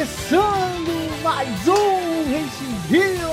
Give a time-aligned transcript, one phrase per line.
[0.00, 3.28] começando mais um Henshin Rio,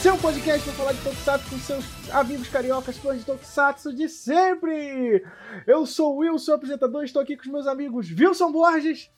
[0.00, 5.24] seu podcast para falar de Tokusatsu com seus amigos cariocas, fãs de Tokusatsu de sempre.
[5.68, 9.08] Eu sou o Will, seu apresentador, estou aqui com os meus amigos Wilson Borges.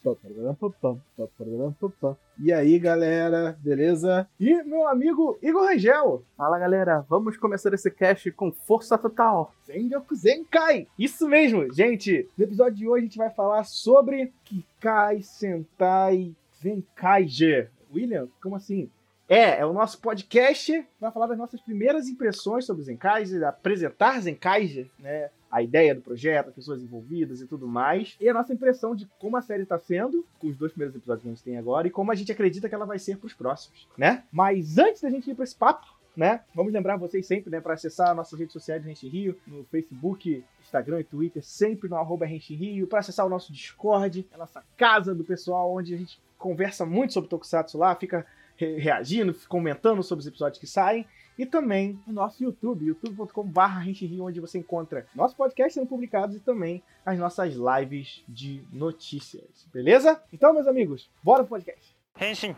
[2.38, 4.28] E aí, galera, beleza?
[4.38, 6.22] E meu amigo Igor Rangel.
[6.36, 9.54] Fala, galera, vamos começar esse cast com força total.
[9.64, 10.86] Sengoku Zenkai.
[10.98, 12.28] Isso mesmo, gente.
[12.36, 17.68] No episódio de hoje a gente vai falar sobre Kikai Sentai Zenkaije.
[17.92, 18.90] William, como assim?
[19.28, 24.90] É, é o nosso podcast vai falar das nossas primeiras impressões sobre Zenkaije, apresentar Zenkaije,
[24.98, 25.30] né?
[25.50, 28.16] A ideia do projeto, as pessoas envolvidas e tudo mais.
[28.20, 31.22] E a nossa impressão de como a série tá sendo, com os dois primeiros episódios
[31.22, 33.34] que a gente tem agora, e como a gente acredita que ela vai ser pros
[33.34, 34.24] próximos, né?
[34.32, 36.40] Mas antes da gente ir pra esse papo, né?
[36.54, 40.44] Vamos lembrar vocês sempre, né, para acessar nossas redes sociais do Rente Rio, no Facebook,
[40.60, 45.14] Instagram e Twitter, sempre no arroba Rio, para acessar o nosso Discord, a nossa casa
[45.14, 50.20] do pessoal, onde a gente conversa muito sobre Tokusatsu lá, fica re reagindo, comentando sobre
[50.20, 51.06] os episódios que saem.
[51.38, 56.82] E também o nosso YouTube, youtube.com.br, onde você encontra nosso podcast sendo publicados e também
[57.06, 59.66] as nossas lives de notícias.
[59.72, 60.22] Beleza?
[60.30, 61.96] Então, meus amigos, bora pro podcast.
[62.20, 62.54] Henshin.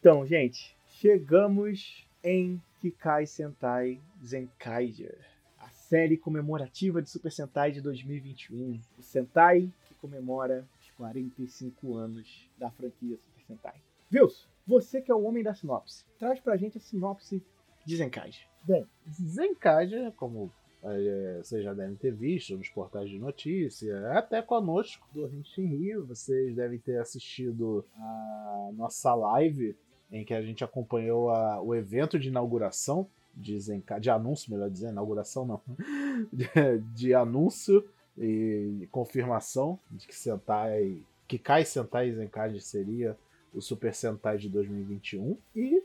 [0.00, 5.18] Então, gente, chegamos em Kikai Sentai Zenkaiger,
[5.58, 8.80] a série comemorativa de Super Sentai de 2021.
[8.98, 13.82] O Sentai que comemora os 45 anos da franquia Super Sentai.
[14.10, 17.42] Vils, você que é o homem da sinopse, traz pra gente a sinopse
[17.84, 18.46] de Zenkaiger.
[18.64, 20.50] Bem, Zenkaiger, como
[20.82, 26.56] é, vocês já devem ter visto nos portais de notícia, até conosco do Rio, vocês
[26.56, 29.76] devem ter assistido a nossa live
[30.10, 33.58] em que a gente acompanhou a, o evento de inauguração de,
[34.00, 35.60] de anúncio, melhor dizer, inauguração não,
[36.32, 36.48] de,
[36.94, 37.84] de anúncio
[38.18, 43.16] e confirmação de que Sentai, que Kai Sentai Zenkaiger seria
[43.52, 45.82] o Super Sentai de 2021 e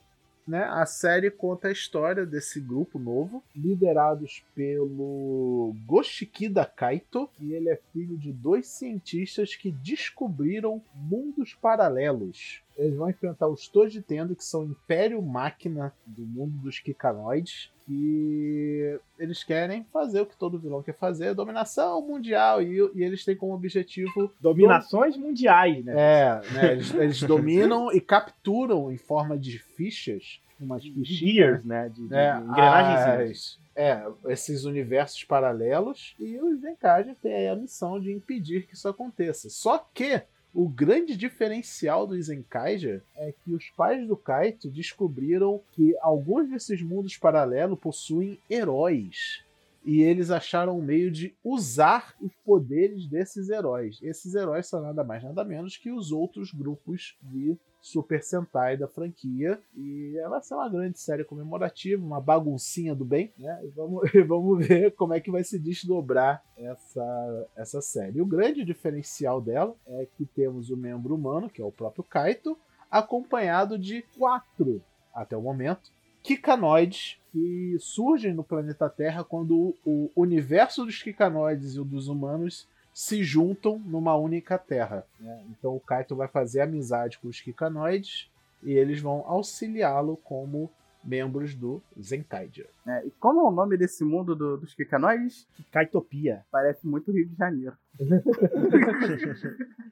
[0.51, 7.69] né, a série conta a história desse grupo novo, liderados pelo Goshikida Kaito, e ele
[7.69, 12.61] é filho de dois cientistas que descobriram mundos paralelos.
[12.77, 17.71] Eles vão enfrentar os Toji Tendo, que são o Império Máquina do mundo dos Kikanoides,
[17.91, 23.25] que eles querem fazer o que todo vilão quer fazer, dominação mundial, e, e eles
[23.25, 24.31] têm como objetivo...
[24.39, 25.93] Dominações mundiais, né?
[25.95, 31.89] É, né, eles, eles dominam e capturam em forma de fichas, umas Gears, né?
[31.89, 33.31] De, de é, engrenagens.
[33.31, 38.87] as- é, esses universos paralelos e os Zenkaiger têm a missão de impedir que isso
[38.87, 39.49] aconteça.
[39.49, 40.21] Só que
[40.53, 46.81] o grande diferencial dos Zenkaiger é que os pais do Kaito descobriram que alguns desses
[46.81, 49.43] mundos paralelos possuem heróis.
[49.83, 53.97] E eles acharam um meio de usar os poderes desses heróis.
[54.01, 58.87] Esses heróis são nada mais nada menos que os outros grupos de Super Sentai da
[58.87, 59.59] franquia.
[59.75, 63.59] E ela vai ser uma grande série comemorativa, uma baguncinha do bem, né?
[63.63, 68.21] E vamos, e vamos ver como é que vai se desdobrar essa, essa série.
[68.21, 72.57] O grande diferencial dela é que temos o membro humano, que é o próprio Kaito,
[72.89, 74.83] acompanhado de quatro,
[75.13, 75.91] até o momento,
[76.21, 82.07] Kikanoides que surgem no planeta Terra quando o, o universo dos Kikanoides e o dos
[82.07, 85.05] humanos se juntam numa única Terra.
[85.19, 85.43] né?
[85.49, 88.29] Então o Kaito vai fazer amizade com os Kikanoides
[88.63, 90.69] e eles vão auxiliá-lo como
[91.03, 92.69] membros do Zenkaiger.
[92.87, 95.47] É, e como é o nome desse mundo do- dos Kikanoides?
[95.71, 96.43] Kaitopia.
[96.51, 97.75] Parece muito Rio de Janeiro.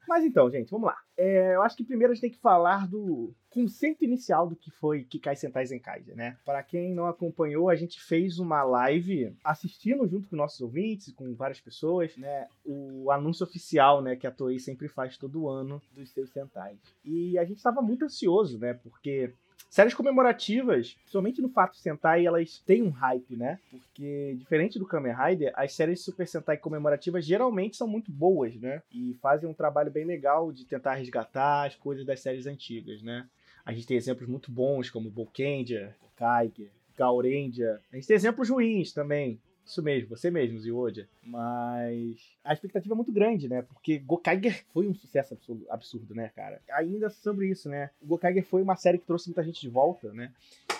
[0.08, 0.96] Mas então, gente, vamos lá.
[1.16, 4.70] É, eu acho que primeiro a gente tem que falar do conceito inicial do que
[4.70, 6.36] foi Kikai Sentai Zenkaiger, né?
[6.44, 11.34] Para quem não acompanhou, a gente fez uma live assistindo junto com nossos ouvintes, com
[11.34, 12.46] várias pessoas, né?
[12.64, 16.78] O anúncio oficial, né, que a Toei sempre faz todo ano dos seus Sentais.
[17.04, 18.74] E a gente estava muito ansioso, né?
[18.74, 19.32] Porque
[19.70, 23.56] Séries comemorativas, principalmente no fato Sentai, elas têm um hype, né?
[23.70, 28.82] Porque, diferente do Kamen Rider, as séries Super Sentai comemorativas geralmente são muito boas, né?
[28.92, 33.28] E fazem um trabalho bem legal de tentar resgatar as coisas das séries antigas, né?
[33.64, 37.80] A gente tem exemplos muito bons, como Bokendia, Kaiger, Gaurendia.
[37.92, 39.38] A gente tem exemplos ruins também.
[39.70, 41.08] Isso mesmo, você mesmo, Ziodia.
[41.22, 43.62] Mas a expectativa é muito grande, né?
[43.62, 45.38] Porque Gokaiger foi um sucesso
[45.68, 46.60] absurdo, né, cara?
[46.72, 47.90] Ainda sobre isso, né?
[48.02, 50.32] Gokaiger foi uma série que trouxe muita gente de volta, né?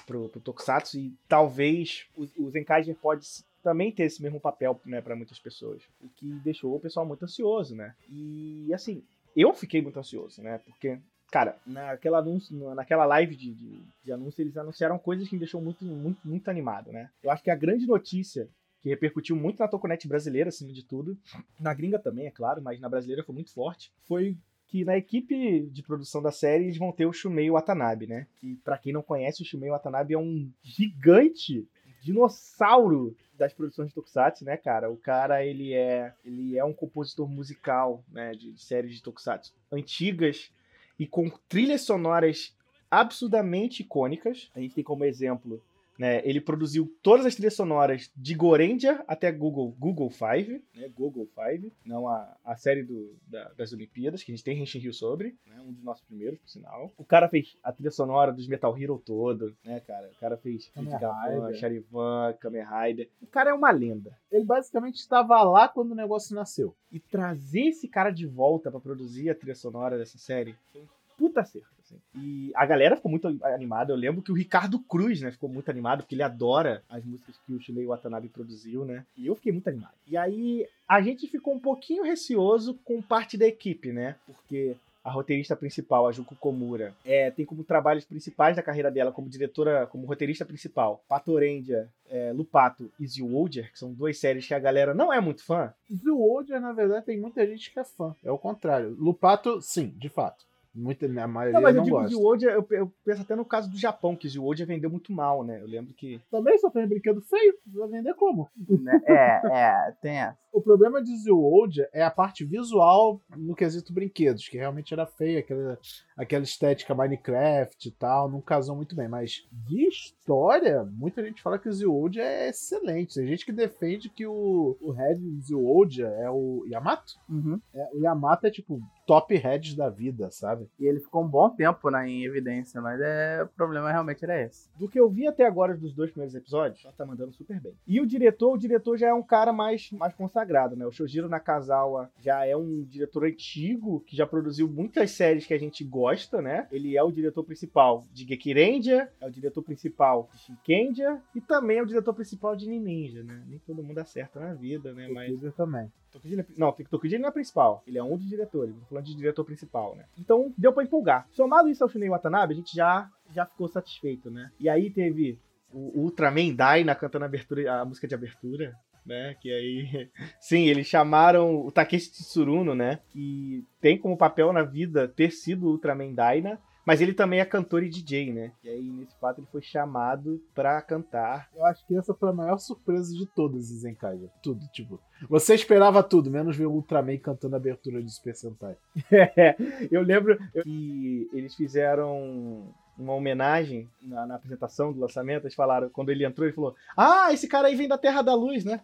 [0.08, 3.24] Pro, pro Tokusatsu e talvez o, o Zenkaiger pode
[3.62, 5.82] também ter esse mesmo papel, né, para muitas pessoas.
[6.02, 7.94] O que deixou o pessoal muito ansioso, né?
[8.08, 9.04] E, assim,
[9.36, 10.58] eu fiquei muito ansioso, né?
[10.58, 10.98] Porque
[11.30, 15.62] Cara, naquela, anúncio, naquela live de, de, de anúncio, eles anunciaram coisas que me deixou
[15.62, 17.08] muito, muito, muito animado, né?
[17.22, 18.48] Eu acho que a grande notícia
[18.80, 21.16] que repercutiu muito na Toconet brasileira, acima de tudo,
[21.58, 24.36] na gringa também, é claro, mas na brasileira foi muito forte, foi
[24.66, 28.28] que na equipe de produção da série eles vão ter o Shumei Watanabe, né?
[28.38, 31.66] Que para quem não conhece, o Shumei Watanabe é um gigante
[32.00, 34.90] dinossauro das produções de Tokusatsu, né, cara?
[34.90, 39.52] O cara, ele é, ele é um compositor musical, né, de, de séries de Tokusatsu
[39.72, 40.52] antigas
[40.98, 42.54] e com trilhas sonoras
[42.90, 44.50] absurdamente icônicas.
[44.54, 45.62] A gente tem como exemplo
[46.00, 51.28] né, ele produziu todas as trilhas sonoras de Gorendia até Google Google Five, né, Google
[51.34, 54.94] Five, não a, a série do, da, das Olimpíadas, que a gente tem Henshin Rio
[54.94, 56.90] sobre, né, um dos nossos primeiros, por sinal.
[56.96, 60.08] O cara fez a trilha sonora dos Metal Hero todo, né, cara?
[60.08, 61.54] O cara fez Kamen Rider.
[61.56, 63.10] Charivan, Kamen Rider.
[63.20, 64.16] O cara é uma lenda.
[64.32, 66.74] Ele basicamente estava lá quando o negócio nasceu.
[66.90, 70.86] E trazer esse cara de volta pra produzir a trilha sonora dessa série foi um
[71.18, 71.79] puta acerto.
[71.96, 72.20] Assim.
[72.22, 73.92] E a galera ficou muito animada.
[73.92, 77.36] Eu lembro que o Ricardo Cruz, né, ficou muito animado, porque ele adora as músicas
[77.46, 79.04] que o Shunei Watanabe produziu, né?
[79.16, 79.94] E eu fiquei muito animado.
[80.06, 84.16] E aí a gente ficou um pouquinho receoso com parte da equipe, né?
[84.26, 89.12] Porque a roteirista principal, a Juko Komura, é, tem como trabalhos principais da carreira dela
[89.12, 94.54] como diretora, como roteirista principal, Patorendia, é, Lupato e Zilwolder, que são duas séries que
[94.54, 95.72] a galera não é muito fã.
[95.92, 98.14] Zoodia, na verdade, tem muita gente que é fã.
[98.22, 98.94] É o contrário.
[98.98, 100.44] Lupato, sim, de fato.
[100.74, 102.08] Muita, a maioria Não, não, mas eu digo gosta.
[102.08, 105.60] Zilwolder, eu, eu penso até no caso do Japão, que Zilwolder vendeu muito mal, né?
[105.60, 107.54] Eu lembro que Também só tem brinquedo feio.
[107.66, 108.48] Vai vender como?
[108.68, 109.00] Né?
[109.06, 110.38] É, é, tem essa.
[110.52, 115.38] O problema de Zoodia é a parte visual no quesito brinquedos, que realmente era feia,
[115.38, 115.78] aquela,
[116.16, 119.06] aquela estética Minecraft e tal, não casou muito bem.
[119.06, 123.14] Mas de história, muita gente fala que o Zoodia é excelente.
[123.14, 127.14] Tem gente que defende que o, o head de Zoodia é o Yamato.
[127.28, 127.60] Uhum.
[127.72, 130.59] É, o Yamato é tipo top heads da vida, sabe?
[130.78, 134.40] E ele ficou um bom tempo né, em evidência, mas é, o problema realmente era
[134.40, 134.68] esse.
[134.78, 137.74] do que eu vi até agora dos dois primeiros episódios, ela tá mandando super bem.
[137.86, 140.86] E o diretor, o diretor já é um cara mais, mais consagrado, né?
[140.86, 145.58] O Shojiro Nakazawa já é um diretor antigo, que já produziu muitas séries que a
[145.58, 146.66] gente gosta, né?
[146.70, 151.78] Ele é o diretor principal de Gekirendia, é o diretor principal de Shinkendia e também
[151.78, 153.42] é o diretor principal de Ninja, né?
[153.46, 155.08] Nem todo mundo acerta na vida, né?
[155.08, 155.54] Mas Mas...
[155.54, 155.90] também.
[156.12, 157.82] Tokujin é- não, Tokujin não é principal.
[157.86, 158.74] Ele é um dos diretores.
[158.74, 160.04] Tô falando de diretor principal, né?
[160.18, 161.26] Então, deu pra empolgar.
[161.30, 164.50] Somado isso ao Shunei Watanabe, a gente já, já ficou satisfeito, né?
[164.58, 165.38] E aí teve
[165.72, 168.74] o Ultraman Dyna cantando a, abertura, a música de abertura,
[169.06, 169.34] né?
[169.40, 170.10] Que aí...
[170.40, 173.00] Sim, eles chamaram o Takeshi Tsuruno, né?
[173.10, 176.58] Que tem como papel na vida ter sido Ultraman Dyna.
[176.90, 178.50] Mas ele também é cantor e DJ, né?
[178.64, 182.32] E aí, nesse fato, ele foi chamado pra cantar Eu acho que essa foi a
[182.32, 184.28] maior surpresa de todas, Zenkaija.
[184.42, 184.98] Tudo, tipo.
[185.28, 188.76] Você esperava tudo, menos ver o Ultraman cantando a abertura de Super Sentai.
[189.12, 189.54] É,
[189.88, 195.44] eu lembro que eles fizeram uma homenagem na, na apresentação do lançamento.
[195.44, 198.34] Eles falaram, quando ele entrou, ele falou: Ah, esse cara aí vem da Terra da
[198.34, 198.80] Luz, né?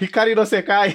[0.00, 0.94] Hikari no Sekai.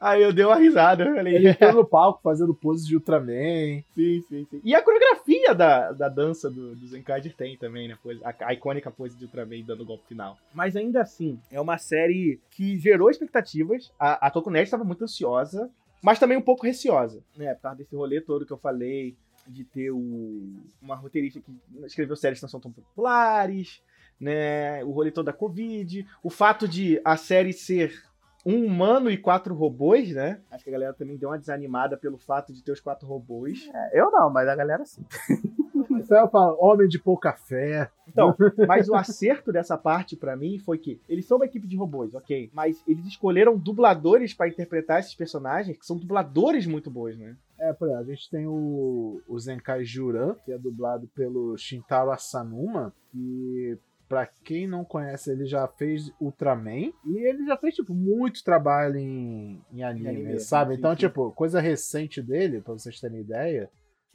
[0.00, 1.04] aí eu dei uma risada.
[1.04, 3.82] Eu falei: Ele foi no palco fazendo poses de Ultraman.
[3.94, 4.60] sim, sim, sim.
[4.62, 7.98] E a coreografia da, da dança do, do Zenkaiger tem também, né?
[8.22, 10.36] A, a icônica pose de Ultraman dando o golpe final.
[10.52, 13.90] Mas ainda assim, é uma série que gerou expectativas.
[13.98, 15.70] A, a Tokunet estava muito ansiosa,
[16.02, 17.54] mas também um pouco receosa, né?
[17.54, 21.52] Por causa desse rolê todo que eu falei, de ter o, uma roteirista que
[21.84, 23.82] escreveu séries que não são tão populares,
[24.20, 24.82] né?
[24.84, 28.02] O rolê todo da Covid, o fato de a série ser
[28.44, 30.40] um humano e quatro robôs, né?
[30.50, 33.70] Acho que a galera também deu uma desanimada pelo fato de ter os quatro robôs.
[33.72, 35.04] É, eu não, mas a galera sim.
[35.98, 37.90] Isso aí eu falo, homem de pouca fé.
[38.06, 38.34] Então,
[38.66, 42.14] mas o acerto dessa parte pra mim foi que eles são uma equipe de robôs,
[42.14, 47.36] ok, mas eles escolheram dubladores pra interpretar esses personagens que são dubladores muito bons, né?
[47.58, 52.10] É, por exemplo, a gente tem o, o Zenkai Juran, que é dublado pelo Shintaro
[52.10, 57.94] Asanuma, que pra quem não conhece, ele já fez Ultraman e ele já fez, tipo,
[57.94, 60.74] muito trabalho em, em anime, anime, sabe?
[60.74, 63.70] então, tipo, coisa recente dele, pra vocês terem ideia,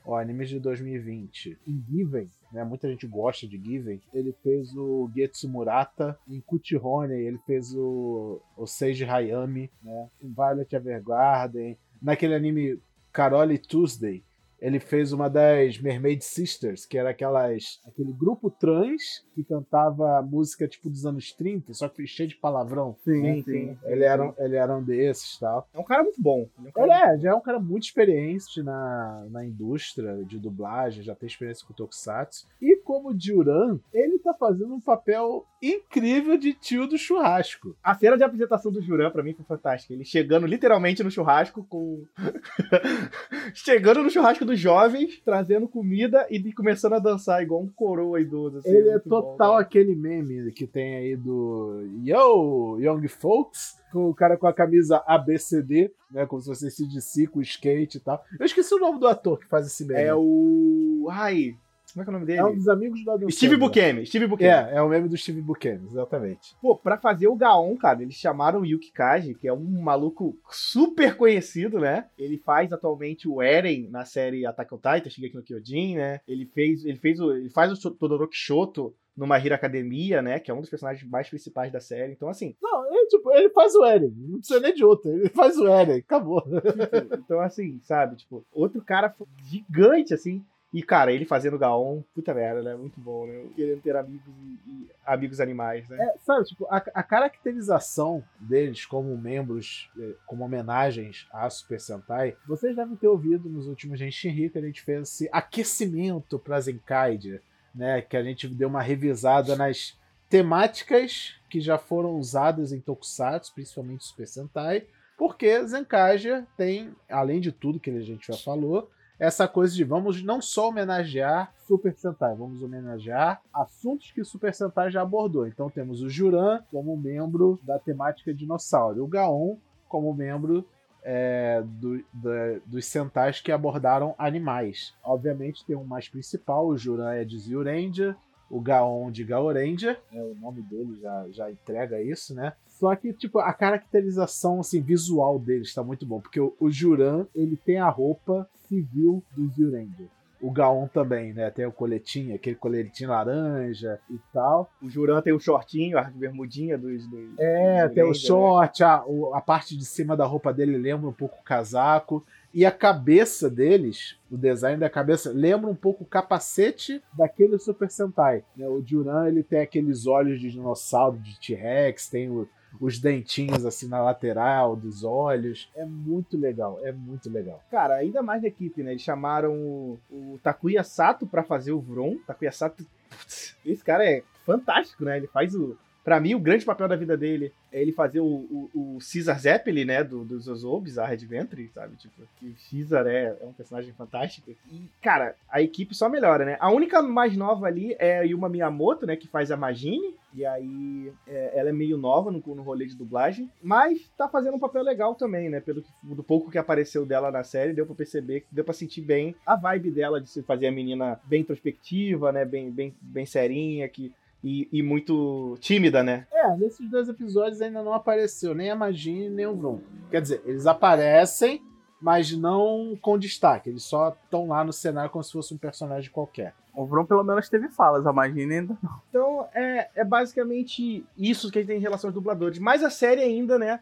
[0.06, 1.58] ó, animes de 2020.
[1.68, 2.64] Em Given, né?
[2.64, 4.02] Muita gente gosta de Given.
[4.14, 6.18] Ele fez o Getsu Murata.
[6.28, 10.10] Em Kuchihone, ele fez o, o Seiji Hayami, né?
[10.22, 11.78] Em Violet Evergarden.
[12.02, 12.80] Naquele anime
[13.12, 14.24] Carole Tuesday,
[14.62, 20.68] ele fez uma das Mermaid Sisters, que era aquelas aquele grupo trans que cantava música
[20.68, 22.94] tipo dos anos 30, só que cheio de palavrão.
[23.06, 23.78] Sim, sim.
[23.86, 25.66] Ele era, um- ele era um desses e tal.
[25.74, 26.50] É um cara muito bom.
[26.58, 30.26] Ele é um cara Ele é, já é um cara muito experiente na, na indústria
[30.26, 32.46] de dublagem, já tem experiência com Tokusatsu.
[32.62, 37.78] E como Duran, ele tá fazendo um papel incrível de tio do churrasco.
[37.84, 39.94] A cena de apresentação do Juran, pra mim, foi fantástica.
[39.94, 42.04] Ele chegando literalmente no churrasco com.
[43.54, 48.58] chegando no churrasco dos jovens, trazendo comida e começando a dançar igual um coroa idoso.
[48.58, 49.62] Assim, ele é bom, total cara.
[49.62, 55.04] aquele meme que tem aí do Yo, Young Folks, com o cara com a camisa
[55.06, 56.26] ABCD, né?
[56.26, 58.26] Como se fosse CDC com skate e tal.
[58.40, 60.02] Eu esqueci o nome do ator que faz esse meme.
[60.02, 61.08] É o.
[61.12, 61.56] Ai.
[61.94, 62.40] Como é que é o nome dele?
[62.40, 63.58] É um dos amigos do Adam Steve.
[63.58, 64.06] Buscemi.
[64.06, 64.50] Steve Buscemi.
[64.50, 66.56] É, é o meme do Steve Buscemi, exatamente.
[66.62, 70.38] Pô, pra fazer o Gaon, cara, eles chamaram o Yuki Kaji, que é um maluco
[70.50, 72.06] super conhecido, né?
[72.18, 76.22] Ele faz atualmente o Eren na série Attack on Titan, Shingeki no Kyojin, né?
[76.28, 80.40] Ele fez, ele fez o, ele faz o Todoroki Shoto numa Hero Academia, né?
[80.40, 82.14] Que é um dos personagens mais principais da série.
[82.14, 85.30] Então, assim, Não, ele, tipo, ele faz o Eren, não precisa nem de outro, ele
[85.30, 86.44] faz o Eren, acabou.
[87.20, 88.16] então assim, sabe?
[88.16, 90.44] Tipo, outro cara gigante, assim.
[90.72, 92.76] E, cara, ele fazendo Gaon, puta merda, né?
[92.76, 93.48] Muito bom, né?
[93.56, 95.98] Querendo ter amigos e, e amigos animais, né?
[96.00, 102.38] É, sabe, tipo, a, a caracterização deles como membros, eh, como homenagens à Super Sentai,
[102.48, 107.42] vocês devem ter ouvido nos últimos Genshin Hito, a gente fez esse aquecimento pra Zenkaiger,
[107.74, 108.04] né?
[108.04, 109.98] Que a gente deu uma revisada nas
[110.30, 114.86] temáticas que já foram usadas em Tokusatsu, principalmente Super Sentai,
[115.18, 120.24] porque Zenkaiger tem, além de tudo que a gente já falou, essa coisa de vamos
[120.24, 125.46] não só homenagear Super Sentai, vamos homenagear assuntos que Super Sentai já abordou.
[125.46, 129.58] Então temos o Juran como membro da temática dinossauro, o Gaon
[129.88, 130.66] como membro
[131.04, 134.94] é, do, da- dos Sentais que abordaram animais.
[135.04, 138.16] Obviamente tem um mais principal, o Juran é de Zyuranger,
[138.50, 142.54] o Gaon de Gaoranger, né, o nome dele já, já entrega isso, né?
[142.80, 147.26] Só que, tipo, a caracterização assim, visual dele está muito bom, porque o, o Juran,
[147.36, 150.08] ele tem a roupa civil do Zyuranger.
[150.42, 151.50] O Gaon também, né?
[151.52, 154.72] Tem o coletinho, aquele coletinho laranja e tal.
[154.82, 157.06] O Juran tem o shortinho, a bermudinha dos.
[157.08, 158.14] dos É, dos tem o né?
[158.14, 162.26] short, a, o- a parte de cima da roupa dele lembra um pouco o casaco.
[162.54, 167.92] E a cabeça deles, o design da cabeça, lembra um pouco o capacete daquele Super
[167.92, 168.46] Sentai.
[168.56, 168.66] né?
[168.66, 172.48] O Juran, ele tem aqueles olhos de dinossauro, de T-Rex, tem o-
[172.80, 175.70] os dentinhos assim na lateral dos olhos.
[175.76, 177.64] É muito legal, é muito legal.
[177.72, 178.92] Cara, ainda mais da equipe, né?
[178.92, 182.18] Eles chamaram o, o Takuya Sato pra fazer o Vron.
[182.28, 185.18] Takuya Sato, putz, esse cara é fantástico, né?
[185.18, 185.78] Ele faz o.
[186.10, 189.40] Pra mim, o grande papel da vida dele é ele fazer o, o, o Caesar
[189.40, 190.04] Zeppelin, né?
[190.04, 191.96] Do, do Zozo Bizarre Adventure, sabe?
[191.98, 194.50] Tipo, o Caesar é, é um personagem fantástico.
[194.72, 196.58] E, cara, a equipe só melhora, né?
[196.60, 199.16] A única mais nova ali é a Yuma Miyamoto, né?
[199.16, 200.16] Que faz a Magine.
[200.34, 203.48] E aí, é, ela é meio nova no, no rolê de dublagem.
[203.62, 205.60] Mas tá fazendo um papel legal também, né?
[205.60, 209.36] Pelo do pouco que apareceu dela na série, deu pra perceber, deu pra sentir bem
[209.46, 212.46] a vibe dela de se fazer a menina bem introspectiva, né?
[212.46, 214.12] Bem, bem, bem serinha, que,
[214.44, 216.26] e, e muito tímida, né?
[216.32, 219.82] É, nesses dois episódios ainda não apareceu nem a Magine nem o Vron.
[220.10, 221.62] Quer dizer, eles aparecem,
[222.02, 223.70] mas não com destaque.
[223.70, 226.54] Eles só estão lá no cenário como se fosse um personagem qualquer.
[226.74, 229.02] O Vron pelo menos teve falas, a Magina ainda não.
[229.10, 232.60] Então é, é basicamente isso que a gente tem em relação aos dubladores.
[232.60, 233.82] Mas a série ainda, né,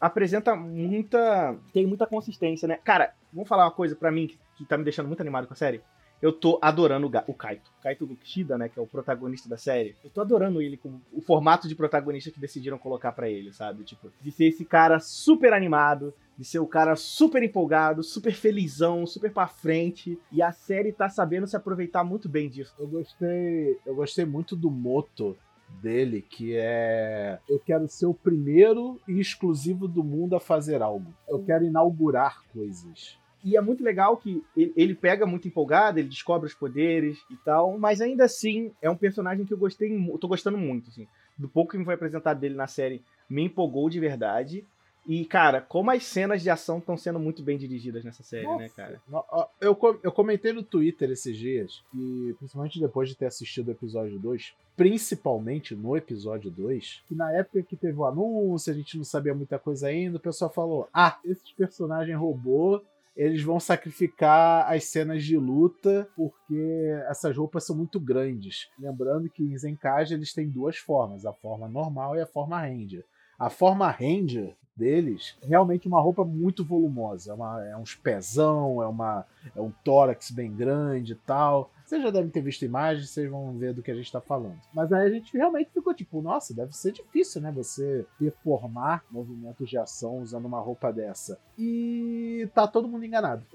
[0.00, 1.56] apresenta muita.
[1.72, 2.78] tem muita consistência, né?
[2.84, 5.54] Cara, vamos falar uma coisa pra mim que, que tá me deixando muito animado com
[5.54, 5.80] a série.
[6.24, 7.70] Eu tô adorando o, Ga- o Kaito.
[7.82, 9.94] Kaito Kishida, né, que é o protagonista da série.
[10.02, 13.84] Eu tô adorando ele com o formato de protagonista que decidiram colocar pra ele, sabe?
[13.84, 19.06] Tipo, de ser esse cara super animado, de ser o cara super empolgado, super felizão,
[19.06, 20.18] super pra frente.
[20.32, 22.74] E a série tá sabendo se aproveitar muito bem disso.
[22.78, 25.36] Eu gostei, eu gostei muito do moto
[25.82, 31.12] dele, que é eu quero ser o primeiro e exclusivo do mundo a fazer algo.
[31.28, 33.18] Eu quero inaugurar coisas.
[33.44, 37.78] E é muito legal que ele, pega muito empolgado, ele descobre os poderes e tal,
[37.78, 41.06] mas ainda assim é um personagem que eu gostei, eu tô gostando muito, assim.
[41.36, 44.64] Do pouco que me foi apresentado dele na série, me empolgou de verdade.
[45.06, 48.62] E, cara, como as cenas de ação estão sendo muito bem dirigidas nessa série, né,
[48.62, 48.74] Nossa.
[48.74, 49.02] cara?
[49.06, 53.68] No- ó, Eu, eu comentei no Twitter esses dias, que principalmente depois de ter assistido
[53.68, 58.76] o episódio 2, principalmente no episódio 2, que na época que teve o anúncio, a
[58.76, 62.80] gente não sabia muita coisa ainda, o pessoal falou: ah, esses personagens robô.
[63.16, 68.68] Eles vão sacrificar as cenas de luta porque essas roupas são muito grandes.
[68.78, 73.04] Lembrando que em Zenkage eles têm duas formas, a forma normal e a forma Ranger.
[73.38, 77.30] A forma Ranger deles é realmente uma roupa muito volumosa.
[77.30, 81.70] É, uma, é uns pezão, é, uma, é um tórax bem grande e tal.
[81.84, 84.58] Vocês já devem ter visto imagens, vocês vão ver do que a gente tá falando.
[84.72, 87.52] Mas aí a gente realmente ficou tipo, nossa, deve ser difícil, né?
[87.52, 91.38] Você performar movimentos de ação usando uma roupa dessa.
[91.58, 93.44] E tá todo mundo enganado.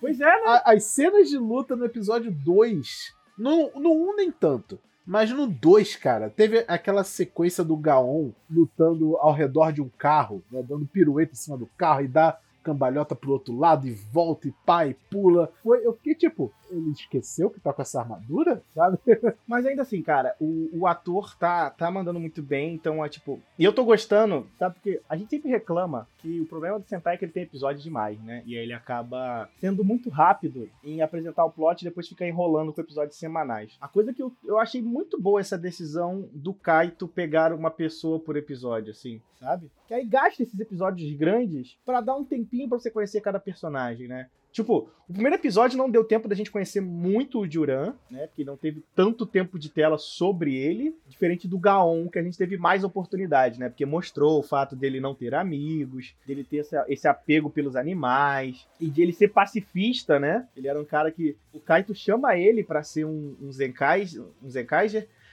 [0.00, 0.62] Pois é, né?
[0.64, 4.78] As cenas de luta no episódio 2 No, no 1 nem tanto.
[5.06, 10.42] Mas no 2, cara, teve aquela sequência do Gaon lutando ao redor de um carro,
[10.50, 14.46] né, dando pirueta em cima do carro e dá cambalhota pro outro lado e volta
[14.46, 15.50] e pá e pula.
[15.62, 18.98] Foi, eu fiquei tipo, ele esqueceu que tá com essa armadura, sabe?
[19.46, 23.40] Mas ainda assim, cara, o, o ator tá, tá mandando muito bem, então é tipo.
[23.58, 24.74] E eu tô gostando, sabe?
[24.76, 27.82] Porque a gente sempre reclama que o problema do Sentai é que ele tem episódio
[27.82, 28.42] demais, né?
[28.46, 32.72] E aí ele acaba sendo muito rápido em apresentar o plot e depois fica enrolando
[32.72, 33.76] com episódios semanais.
[33.80, 38.18] A coisa que eu, eu achei muito boa essa decisão do Kaito pegar uma pessoa
[38.18, 39.70] por episódio, assim, sabe?
[39.86, 44.08] Que aí gasta esses episódios grandes para dar um tempinho para você conhecer cada personagem,
[44.08, 44.28] né?
[44.58, 48.26] Tipo, o primeiro episódio não deu tempo da gente conhecer muito o Duran, né?
[48.26, 52.36] Porque não teve tanto tempo de tela sobre ele, diferente do Gaon, que a gente
[52.36, 53.68] teve mais oportunidade, né?
[53.68, 58.90] Porque mostrou o fato dele não ter amigos, dele ter esse, apego pelos animais, e
[58.90, 60.48] de ele ser pacifista, né?
[60.56, 61.36] Ele era um cara que.
[61.52, 64.48] O Kaito chama ele para ser um, um Zenkaiser, um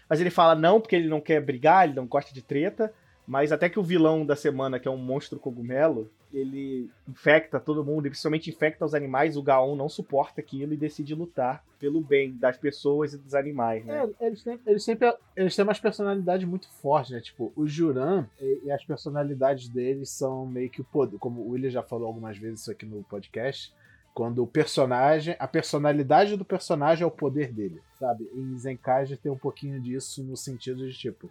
[0.08, 2.94] mas ele fala não porque ele não quer brigar, ele não gosta de treta.
[3.28, 7.84] Mas até que o vilão da semana, que é um monstro cogumelo, ele infecta todo
[7.84, 12.02] mundo, e principalmente infecta os animais, o Gaon não suporta aquilo e decide lutar pelo
[12.02, 14.08] bem das pessoas e dos animais, né?
[14.20, 17.22] É, eles, têm, eles sempre eles têm umas personalidades muito fortes, né?
[17.22, 21.18] Tipo, o Juran e, e, as personalidades deles são meio que o poder.
[21.18, 23.74] Como o William já falou algumas vezes isso aqui no podcast.
[24.14, 28.30] Quando o personagem, a personalidade do personagem é o poder dele, sabe?
[28.34, 31.30] Em Zenkai tem um pouquinho disso no sentido de tipo,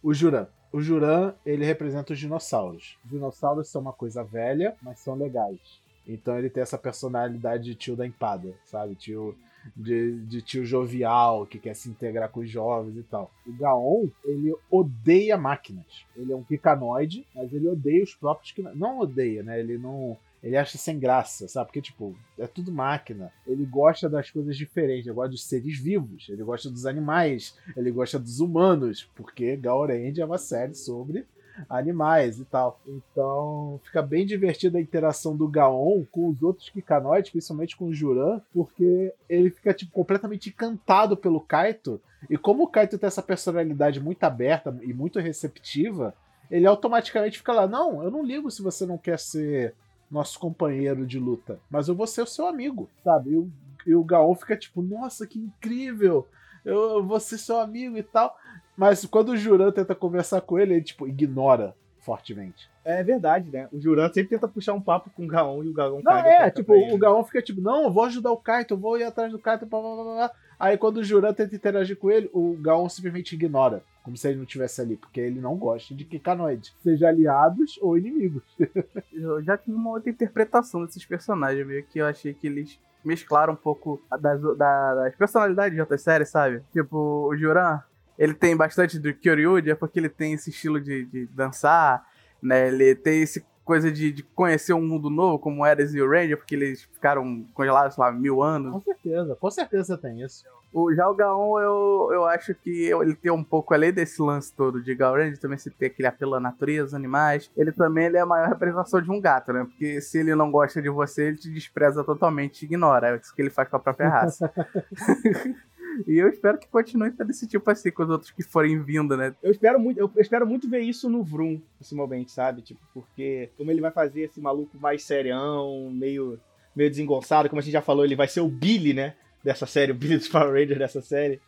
[0.00, 2.96] o Juran, o Juran, ele representa os dinossauros.
[3.04, 5.80] Os dinossauros são uma coisa velha, mas são legais.
[6.06, 8.94] Então ele tem essa personalidade de tio da empada, sabe?
[8.94, 9.36] Tio
[9.76, 13.30] de, de, tio jovial, que quer se integrar com os jovens e tal.
[13.46, 16.04] O Gaon, ele odeia máquinas.
[16.16, 18.52] Ele é um picanoide, mas ele odeia os próprios.
[18.74, 19.60] Não odeia, né?
[19.60, 21.66] Ele não ele acha sem graça, sabe?
[21.66, 23.32] Porque, tipo, é tudo máquina.
[23.46, 27.90] Ele gosta das coisas diferentes, ele gosta dos seres vivos, ele gosta dos animais, ele
[27.92, 31.24] gosta dos humanos, porque Gaurend é uma série sobre
[31.68, 32.80] animais e tal.
[32.86, 37.94] Então, fica bem divertida a interação do Gaon com os outros Kikanoides, principalmente com o
[37.94, 42.00] Juran, porque ele fica, tipo, completamente encantado pelo Kaito.
[42.28, 46.14] E como o Kaito tem essa personalidade muito aberta e muito receptiva,
[46.50, 49.74] ele automaticamente fica lá, não, eu não ligo se você não quer ser
[50.12, 53.30] nosso companheiro de luta, mas eu vou ser o seu amigo, sabe?
[53.30, 53.50] E o,
[53.86, 56.28] e o Gaon fica tipo, nossa, que incrível!
[56.64, 58.36] Eu, eu vou ser seu amigo e tal.
[58.76, 62.68] Mas quando o Juran tenta conversar com ele, ele tipo, ignora fortemente.
[62.84, 63.68] É verdade, né?
[63.72, 66.50] O Juran sempre tenta puxar um papo com o Gaon e o Gaon Não, é,
[66.50, 69.32] tipo, o Gaon fica tipo, não, eu vou ajudar o Kaito, eu vou ir atrás
[69.32, 70.30] do Kaito, blá, blá, blá, blá.
[70.58, 73.82] Aí quando o Juran tenta interagir com ele, o Gaon simplesmente ignora.
[74.02, 76.74] Como se ele não estivesse ali, porque ele não gosta de Kikanoid.
[76.82, 78.42] Seja aliados ou inimigos.
[79.14, 83.52] eu já tive uma outra interpretação desses personagens, meio que eu achei que eles mesclaram
[83.52, 86.62] um pouco das, das personalidades de outras séries, sabe?
[86.72, 87.80] Tipo, o Juran,
[88.22, 92.06] ele tem bastante do Kyoryuji, é porque ele tem esse estilo de, de dançar,
[92.40, 92.68] né?
[92.68, 96.36] Ele tem esse coisa de, de, conhecer um mundo novo, como Eres e o Ranger,
[96.36, 98.72] porque eles ficaram congelados, sei lá, mil anos.
[98.72, 100.44] Com certeza, com certeza tem isso.
[100.72, 104.52] O, já o Gaon, eu, eu acho que ele tem um pouco, além desse lance
[104.54, 108.20] todo de Gaon também se tem aquele apelo à natureza, animais, ele também ele é
[108.20, 109.64] a maior representação de um gato, né?
[109.64, 113.10] Porque se ele não gosta de você, ele te despreza totalmente, te ignora.
[113.10, 114.52] É isso que ele faz com a própria raça.
[116.06, 119.34] E eu espero que continue desse tipo assim com os outros que forem vindo, né?
[119.42, 121.60] Eu espero muito, eu espero muito ver isso no Vroom,
[121.92, 122.62] momento, sabe?
[122.62, 126.38] Tipo, porque como ele vai fazer esse maluco mais serião, meio,
[126.74, 129.14] meio desengonçado, como a gente já falou, ele vai ser o Billy, né?
[129.42, 131.40] Dessa série, o Billy dos Power Rangers dessa série.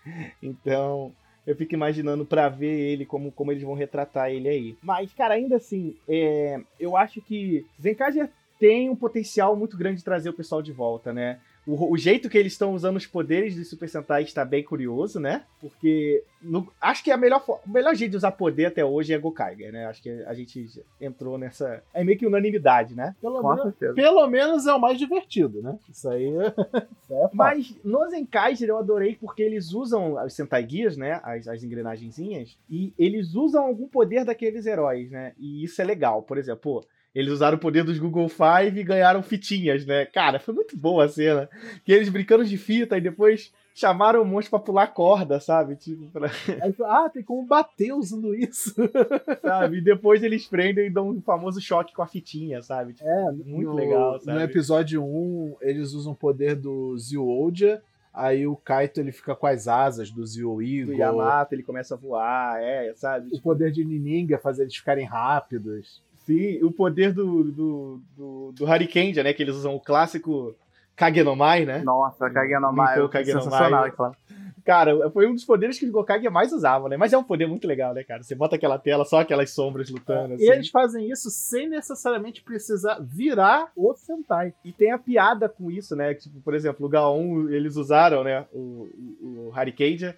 [0.42, 1.12] Então,
[1.46, 4.76] eu fico imaginando para ver ele, como, como eles vão retratar ele aí.
[4.82, 8.28] Mas, cara, ainda assim, é, eu acho que Zenkaja
[8.58, 11.38] tem um potencial muito grande de trazer o pessoal de volta, né?
[11.66, 15.18] O, o, jeito que eles estão usando os poderes dos Super Sentai está bem curioso,
[15.18, 15.44] né?
[15.60, 19.18] Porque no, acho que a melhor, o melhor jeito de usar poder até hoje é
[19.18, 19.86] Gokaiger, né?
[19.86, 21.82] Acho que a gente entrou nessa.
[21.94, 23.16] É meio que unanimidade, né?
[23.20, 25.78] Pelo, menos, pelo menos é o mais divertido, né?
[25.88, 26.28] Isso aí,
[27.02, 31.20] isso aí é Mas no Zenkaiger eu adorei porque eles usam os Sentai Gears, né?
[31.22, 32.58] As, as engrenagenzinhas.
[32.68, 35.32] E eles usam algum poder daqueles heróis, né?
[35.38, 36.22] E isso é legal.
[36.22, 40.04] Por exemplo, pô, eles usaram o poder dos Google Five e ganharam fitinhas, né?
[40.06, 41.48] Cara, foi muito boa a cena.
[41.84, 45.76] Que eles brincando de fita e depois chamaram o monstro pra pular corda, sabe?
[45.76, 46.28] Tipo, pra...
[46.86, 48.74] ah, tem como bater usando isso.
[49.42, 49.78] sabe?
[49.78, 52.94] E depois eles prendem e dão um famoso choque com a fitinha, sabe?
[52.94, 54.36] Tipo, é, muito no, legal, sabe?
[54.36, 57.80] No episódio 1, eles usam o poder do Zioja.
[58.12, 60.94] Aí o Kaito ele fica com as asas do Zio Eagle.
[60.94, 63.28] Do Yamato, ele começa a voar, é, sabe?
[63.32, 66.00] O poder de Nininga fazer eles ficarem rápidos.
[66.24, 69.32] Sim, o poder do, do, do, do Harikenja, né?
[69.32, 70.54] Que eles usam o clássico
[70.96, 71.82] Kagenomai, né?
[71.82, 74.16] Nossa, Kagenomai, é Kagenomai sensacional, claro.
[74.64, 76.96] Cara, foi um dos poderes que os Gokage mais usavam, né?
[76.96, 78.22] Mas é um poder muito legal, né, cara?
[78.22, 80.44] Você bota aquela tela, só aquelas sombras lutando, assim.
[80.44, 84.54] E eles fazem isso sem necessariamente precisar virar o Sentai.
[84.64, 86.14] E tem a piada com isso, né?
[86.14, 88.88] Tipo, por exemplo, o Gaon, eles usaram, né, o,
[89.20, 89.52] o, o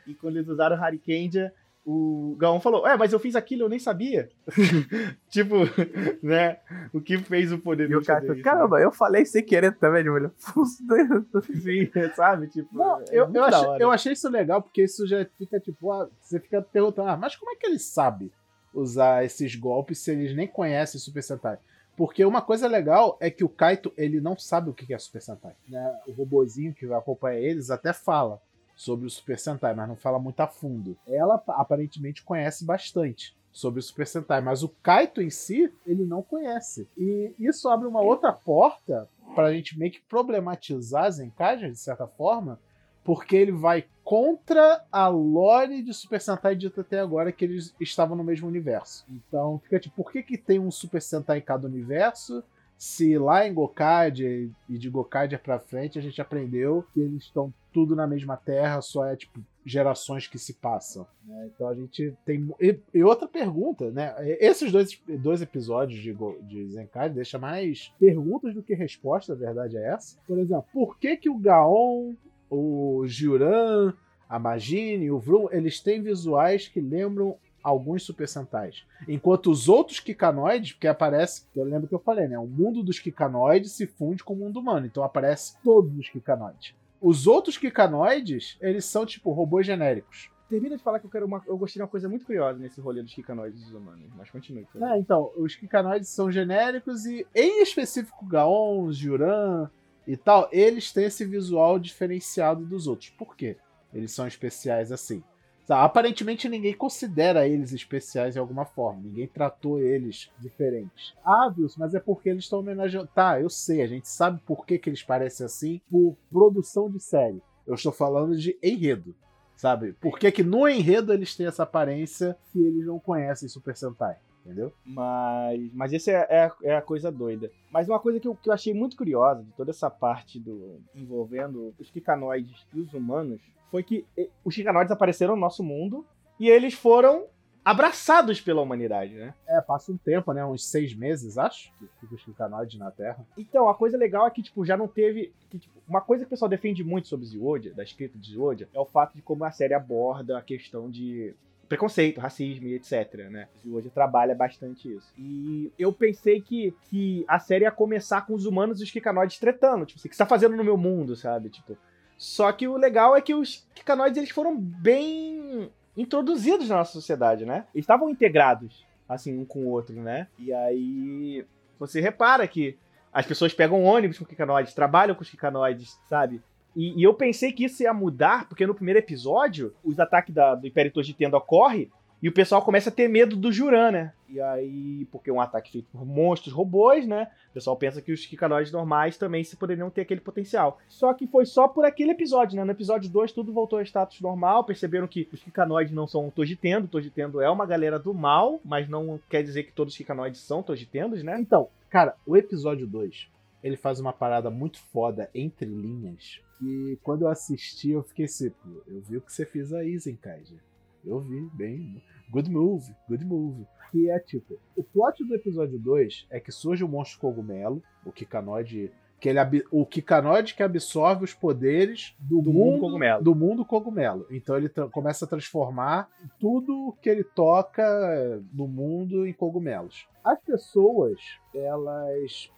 [0.06, 1.52] e quando eles usaram o Harikeija,
[1.88, 4.28] o Gaon falou, é, mas eu fiz aquilo, eu nem sabia.
[5.30, 5.54] tipo,
[6.20, 6.58] né?
[6.92, 10.02] O que fez o poder E o cara falou, caramba, eu falei sem querer também,
[10.02, 10.32] de mulher.
[11.62, 12.48] Sim, sabe?
[12.48, 15.92] Tipo, Não, é eu, eu, achei, eu achei isso legal, porque isso já fica tipo,
[15.92, 18.32] ah, você fica perguntando, ah, mas como é que ele sabe
[18.74, 21.56] usar esses golpes se eles nem conhecem Super Sentai?
[21.96, 25.22] Porque uma coisa legal é que o Kaito, ele não sabe o que é Super
[25.22, 25.54] Sentai.
[25.68, 26.00] Né?
[26.08, 28.42] O robozinho que vai acompanhar eles até fala
[28.76, 30.96] sobre o Super Sentai, mas não fala muito a fundo.
[31.06, 36.22] Ela aparentemente conhece bastante sobre o Super Sentai, mas o Kaito em si, ele não
[36.22, 36.86] conhece.
[36.96, 42.60] E isso abre uma outra porta pra gente meio que problematizar Zenkaiger, de certa forma,
[43.02, 48.14] porque ele vai contra a lore de Super Sentai dita até agora que eles estavam
[48.14, 49.06] no mesmo universo.
[49.08, 52.44] Então fica tipo, por que, que tem um Super Sentai em cada universo?
[52.78, 57.52] Se lá em Gokaiger e de Gokaiger pra frente a gente aprendeu que eles estão
[57.72, 61.06] tudo na mesma terra, só é tipo gerações que se passam.
[61.24, 61.50] né?
[61.52, 62.48] Então a gente tem.
[62.60, 64.14] E, e outra pergunta, né?
[64.40, 69.76] Esses dois, dois episódios de, de Zenkai deixam mais perguntas do que respostas, a verdade
[69.76, 70.18] é essa.
[70.26, 72.14] Por exemplo, por que, que o Gaon,
[72.48, 73.92] o Juran,
[74.28, 77.36] a Magine o Vroom, eles têm visuais que lembram
[77.66, 78.84] alguns Super Sentais.
[79.08, 82.38] Enquanto os outros Kikanoides, porque aparece, eu lembro que eu falei, né?
[82.38, 86.74] O mundo dos Kikanoides se funde com o mundo humano, então aparece todos os Kikanoides.
[87.00, 90.30] Os outros Kikanoides, eles são tipo robôs genéricos.
[90.48, 91.42] Termina de falar que eu quero uma.
[91.44, 94.08] Eu gostei de uma coisa muito curiosa nesse rolê dos Kikanoides dos humanos.
[94.16, 94.64] Mas continue.
[94.66, 94.86] favor.
[94.86, 99.68] É, então, os Kikanoides são genéricos e, em específico, Gaon, Juran
[100.06, 103.10] e tal, eles têm esse visual diferenciado dos outros.
[103.10, 103.56] Por quê?
[103.92, 105.20] Eles são especiais assim.
[105.68, 109.02] Aparentemente ninguém considera eles especiais de alguma forma.
[109.02, 111.14] Ninguém tratou eles diferentes.
[111.24, 113.08] Ah, mas é porque eles estão homenageando.
[113.14, 117.00] Tá, eu sei, a gente sabe por que, que eles parecem assim por produção de
[117.00, 117.42] série.
[117.66, 119.14] Eu estou falando de enredo.
[119.56, 119.94] Sabe?
[119.94, 124.18] Por que, que no enredo eles têm essa aparência se eles não conhecem Super Sentai?
[124.46, 124.72] Entendeu?
[124.84, 127.50] Mas, mas esse é, é, a- é a coisa doida.
[127.68, 130.80] Mas uma coisa que eu, que eu achei muito curiosa de toda essa parte do
[130.94, 133.40] envolvendo os Kikanoides e os humanos
[133.72, 134.04] foi que
[134.44, 136.06] os Kikanoides apareceram no nosso mundo
[136.38, 137.26] e eles foram
[137.64, 139.34] abraçados pela humanidade, né?
[139.48, 140.46] É, passa um tempo, né?
[140.46, 143.26] Uns seis meses, acho, que fica os Kikanoides na Terra.
[143.36, 145.32] Então, a coisa legal é que, tipo, já não teve.
[145.50, 148.68] que, tipo, uma coisa que o pessoal defende muito sobre Ziodia, da escrita de Ziodia,
[148.72, 151.34] é o fato de como a série aborda a questão de
[151.68, 153.48] preconceito, racismo e etc, né?
[153.60, 155.12] Ziodia trabalha bastante isso.
[155.18, 159.38] E eu pensei que, que a série ia começar com os humanos e os Kikanoides
[159.38, 161.48] tretando, tipo, assim, o que você tá fazendo no meu mundo, sabe?
[161.50, 161.76] Tipo,
[162.16, 167.44] só que o legal é que os Kikanoides, eles foram bem introduzidos na nossa sociedade,
[167.44, 167.66] né?
[167.74, 170.28] Eles estavam integrados, assim, um com o outro, né?
[170.38, 171.44] E aí
[171.78, 172.78] você repara que
[173.12, 176.42] as pessoas pegam ônibus com Kikanoides, trabalham com os Kikanoides, sabe?
[176.76, 180.54] E, e eu pensei que isso ia mudar, porque no primeiro episódio, os ataques da-
[180.54, 181.90] do Império Tendo ocorrem
[182.22, 184.12] e o pessoal começa a ter medo do Juran, né?
[184.28, 187.28] E aí, porque é um ataque feito por monstros robôs, né?
[187.50, 190.78] O pessoal pensa que os Kikanoides normais também se poderiam ter aquele potencial.
[190.88, 192.64] Só que foi só por aquele episódio, né?
[192.64, 196.88] No episódio 2 tudo voltou ao status normal, perceberam que os Kikanoides não são Tojitendo,
[196.88, 200.62] Tojitendo é uma galera do mal, mas não quer dizer que todos os Kikanoides são
[200.62, 201.38] Tojitendos, né?
[201.40, 203.28] Então, cara, o episódio 2,
[203.62, 206.40] ele faz uma parada muito foda entre linhas.
[206.62, 209.98] E quando eu assisti, eu fiquei assim, pô, eu vi o que você fez aí,
[209.98, 210.58] Zenkaiger.
[211.04, 212.02] Eu vi, bem.
[212.30, 213.66] Good move, good move.
[213.92, 218.10] Que é tipo, o plot do episódio 2 é que surge o monstro cogumelo, o
[218.10, 218.90] Kikanoide.
[219.18, 219.38] Que ele,
[219.70, 223.22] o Kikanoide que absorve os poderes do, Do mundo mundo cogumelo.
[223.24, 224.26] do mundo cogumelo.
[224.30, 230.06] Então ele começa a transformar tudo que ele toca no mundo em cogumelos.
[230.22, 231.18] As pessoas,
[231.54, 232.50] elas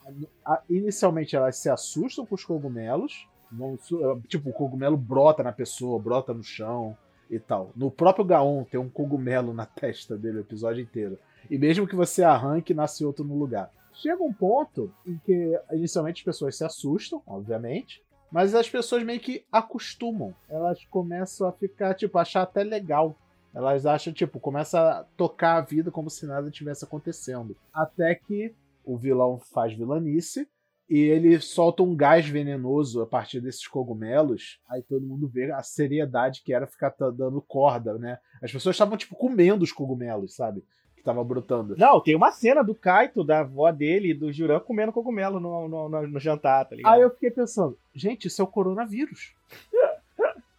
[0.69, 5.99] inicialmente elas se assustam com os cogumelos, vão eh, tipo o cogumelo brota na pessoa,
[5.99, 6.97] brota no chão
[7.31, 7.71] e tal.
[7.77, 11.19] No próprio Gaon tem um cogumelo na testa dele o episódio inteiro.
[11.51, 13.71] E mesmo que você arranque, nasce outro no lugar.
[13.93, 19.21] Chega um ponto em que inicialmente as pessoas se assustam, obviamente, mas as pessoas meio
[19.21, 20.35] que acostumam.
[20.49, 23.17] Elas começam a ficar, tipo, achar até legal.
[23.55, 27.57] Elas acham, tipo, começa a tocar a vida como se nada tivesse acontecendo.
[27.73, 30.49] Até que o vilão faz vilanice
[30.89, 34.59] e ele solta um gás venenoso a partir desses cogumelos.
[34.69, 38.19] Aí todo mundo vê a seriedade que era ficar dando corda, né?
[38.43, 40.65] As pessoas estavam, tipo, comendo os cogumelos, sabe?
[40.97, 41.77] Que tava brotando.
[41.77, 45.69] Não, tem uma cena do Kaito, da avó dele e do Juran comendo cogumelo no,
[45.69, 46.95] no, no- no jantar, tá ligado?
[46.95, 49.35] Aí eu fiquei pensando, gente, isso é o coronavírus.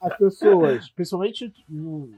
[0.01, 2.09] As pessoas, principalmente no,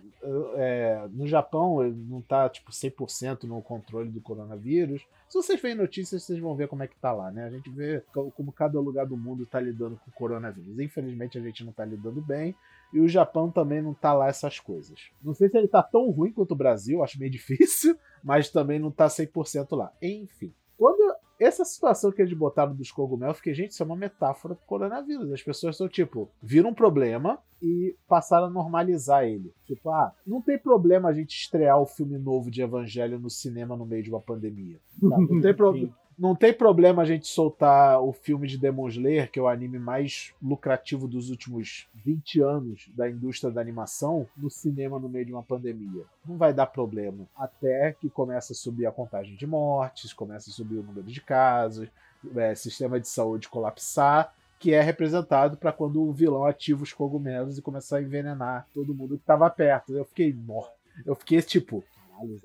[0.55, 5.01] é, no Japão, não tá tipo 100% no controle do coronavírus.
[5.27, 7.45] Se vocês veem notícias, vocês vão ver como é que tá lá, né?
[7.45, 8.03] A gente vê
[8.35, 10.79] como cada lugar do mundo tá lidando com o coronavírus.
[10.79, 12.55] Infelizmente a gente não tá lidando bem.
[12.93, 15.09] E o Japão também não tá lá essas coisas.
[15.23, 18.77] Não sei se ele tá tão ruim quanto o Brasil, acho meio difícil, mas também
[18.77, 19.91] não tá 100% lá.
[20.01, 20.53] Enfim.
[20.77, 24.67] Quando essa situação que eles botaram dos cogumelos, porque, gente, isso é uma metáfora pro
[24.67, 25.31] coronavírus.
[25.31, 29.51] As pessoas são, tipo, viram um problema e passaram a normalizar ele.
[29.65, 33.75] Tipo, ah, não tem problema a gente estrear o filme novo de Evangelho no cinema
[33.75, 34.79] no meio de uma pandemia.
[34.99, 35.17] Tá?
[35.17, 35.95] Não tem problema.
[36.21, 39.79] Não tem problema a gente soltar o filme de Demon Slayer, que é o anime
[39.79, 45.33] mais lucrativo dos últimos 20 anos da indústria da animação, no cinema no meio de
[45.33, 46.03] uma pandemia.
[46.23, 47.27] Não vai dar problema.
[47.35, 51.19] Até que começa a subir a contagem de mortes, começa a subir o número de
[51.21, 51.89] casos,
[52.35, 57.57] é, sistema de saúde colapsar, que é representado para quando o vilão ativa os cogumelos
[57.57, 59.97] e começar a envenenar todo mundo que estava perto.
[59.97, 60.75] Eu fiquei morto.
[61.03, 62.39] Eu fiquei tipo, caralho,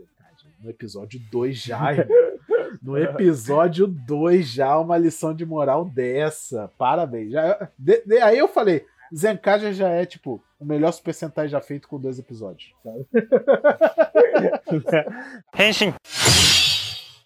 [0.62, 1.90] no episódio 2 já.
[2.82, 6.70] No episódio 2 já, uma lição de moral dessa.
[6.78, 7.32] Parabéns.
[7.32, 11.60] Já, de, de, aí eu falei, Zenkaja já é, tipo, o melhor Super Sentai já
[11.60, 12.72] feito com dois episódios.
[15.58, 15.94] Henshin.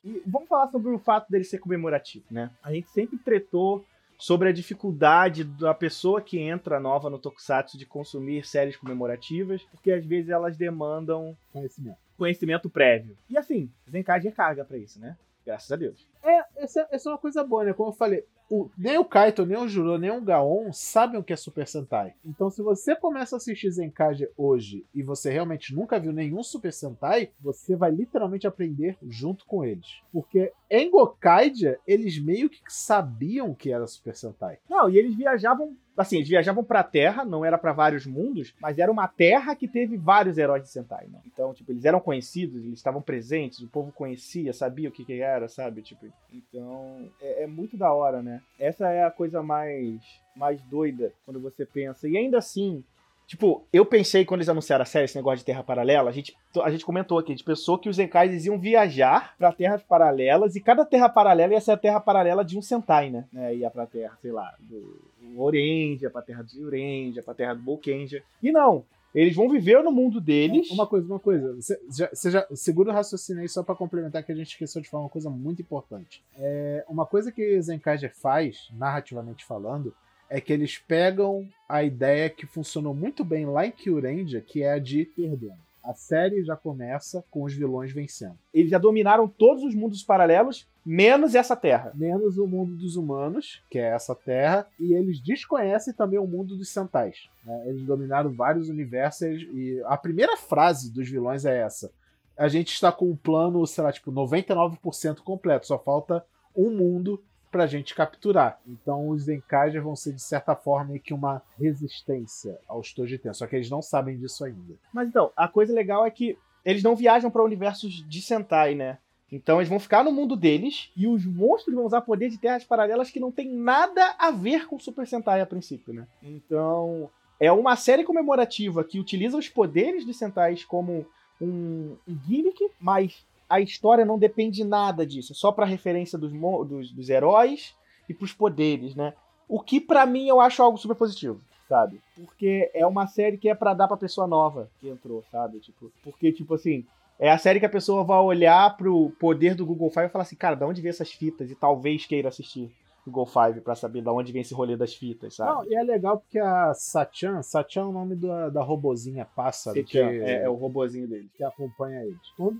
[0.04, 2.50] E vamos falar sobre o fato dele ser comemorativo, né?
[2.62, 3.84] A gente sempre tretou
[4.18, 9.90] sobre a dificuldade da pessoa que entra nova no Tokusatsu de consumir séries comemorativas, porque
[9.90, 13.16] às vezes elas demandam conhecimento, conhecimento prévio.
[13.28, 15.16] E assim, Zenkai é carga para isso, né?
[15.44, 16.08] Graças a Deus.
[16.22, 17.72] É, essa, essa é uma coisa boa, né?
[17.72, 21.22] Como eu falei, o, nem o Kaito, nem o Juro, nem o Gaon sabem o
[21.22, 22.14] que é Super Sentai.
[22.24, 26.72] Então, se você começa a assistir Zenkage hoje e você realmente nunca viu nenhum Super
[26.72, 30.02] Sentai, você vai literalmente aprender junto com eles.
[30.12, 34.58] Porque em Gokaidia, eles meio que sabiam que era Super Sentai.
[34.68, 38.78] Não, e eles viajavam assim, eles viajavam pra Terra, não era para vários mundos, mas
[38.78, 41.20] era uma Terra que teve vários heróis de Sentai, né?
[41.26, 45.20] Então, tipo, eles eram conhecidos, eles estavam presentes, o povo conhecia, sabia o que que
[45.20, 45.82] era, sabe?
[45.82, 46.06] Tipo,
[46.52, 48.42] então, é, é muito da hora, né?
[48.58, 50.00] Essa é a coisa mais,
[50.36, 52.08] mais doida quando você pensa.
[52.08, 52.84] E ainda assim,
[53.30, 56.36] Tipo, eu pensei quando eles anunciaram a série, esse negócio de Terra Paralela, a gente,
[56.64, 60.56] a gente comentou aqui, a gente pensou que os Zenkais iam viajar para terras paralelas
[60.56, 63.24] e cada terra paralela ia ser a terra paralela de um Sentai, né?
[63.32, 65.00] É, ia pra terra, sei lá, do
[65.36, 68.20] Orenja, pra terra do Urenja, pra terra do Bolkenja.
[68.42, 68.84] E não,
[69.14, 70.70] eles vão viver no mundo deles.
[70.70, 71.54] Uma coisa, uma coisa.
[71.54, 74.80] Você já, você já segura o raciocínio aí só para complementar que a gente esqueceu
[74.80, 76.22] de falar uma coisa muito importante.
[76.38, 79.94] É, uma coisa que Zenkaiger faz, narrativamente falando,
[80.28, 84.72] é que eles pegam a ideia que funcionou muito bem lá em Kyurendia, que é
[84.72, 85.69] a de perdendo.
[85.82, 88.38] A série já começa com os vilões vencendo.
[88.52, 91.92] Eles já dominaram todos os mundos paralelos, menos essa terra.
[91.94, 96.56] Menos o mundo dos humanos, que é essa terra, e eles desconhecem também o mundo
[96.56, 97.28] dos Sentais.
[97.44, 97.68] Né?
[97.68, 101.90] Eles dominaram vários universos e a primeira frase dos vilões é essa.
[102.36, 107.22] A gente está com um plano, sei lá, tipo, 99% completo, só falta um mundo
[107.50, 108.60] pra gente capturar.
[108.66, 113.34] Então os Zenkaja vão ser, de certa forma, que uma resistência aos Tojiten.
[113.34, 114.74] Só que eles não sabem disso ainda.
[114.92, 118.98] Mas então, a coisa legal é que eles não viajam para universos de Sentai, né?
[119.32, 122.64] Então eles vão ficar no mundo deles e os monstros vão usar poder de terras
[122.64, 126.06] paralelas que não tem nada a ver com Super Sentai a princípio, né?
[126.22, 127.08] Então
[127.38, 131.06] é uma série comemorativa que utiliza os poderes dos Sentais como
[131.40, 136.32] um, um gimmick, mas a história não depende nada disso, é só para referência dos,
[136.32, 137.74] dos, dos heróis
[138.08, 139.12] e pros poderes, né?
[139.48, 142.00] O que para mim eu acho algo super positivo, sabe?
[142.14, 145.58] Porque é uma série que é para dar pra pessoa nova que entrou, sabe?
[145.58, 146.86] Tipo, porque, tipo assim,
[147.18, 150.22] é a série que a pessoa vai olhar pro poder do Google Five e falar
[150.22, 151.50] assim, cara, de onde vem essas fitas?
[151.50, 152.70] E talvez queira assistir.
[153.06, 155.50] Google Five para saber de onde vem esse rolê das fitas, sabe?
[155.50, 159.82] Não, e é legal porque a Sachan, Sachan é o nome da, da robozinha pássaro.
[159.84, 161.30] Que, é, é, o robozinho dele.
[161.34, 162.18] Que acompanha eles.